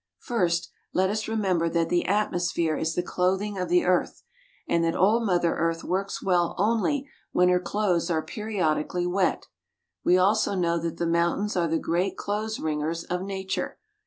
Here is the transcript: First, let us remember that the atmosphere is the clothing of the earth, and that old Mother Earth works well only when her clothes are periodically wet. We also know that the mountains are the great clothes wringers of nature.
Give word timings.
First, 0.17 0.71
let 0.93 1.11
us 1.11 1.27
remember 1.27 1.69
that 1.69 1.89
the 1.89 2.07
atmosphere 2.07 2.75
is 2.75 2.95
the 2.95 3.03
clothing 3.03 3.59
of 3.59 3.69
the 3.69 3.85
earth, 3.85 4.23
and 4.67 4.83
that 4.83 4.95
old 4.95 5.27
Mother 5.27 5.53
Earth 5.57 5.83
works 5.83 6.23
well 6.23 6.55
only 6.57 7.07
when 7.33 7.49
her 7.49 7.59
clothes 7.59 8.09
are 8.09 8.23
periodically 8.23 9.05
wet. 9.05 9.45
We 10.03 10.17
also 10.17 10.55
know 10.55 10.79
that 10.79 10.97
the 10.97 11.05
mountains 11.05 11.55
are 11.55 11.67
the 11.67 11.77
great 11.77 12.17
clothes 12.17 12.57
wringers 12.59 13.03
of 13.11 13.21
nature. 13.21 13.77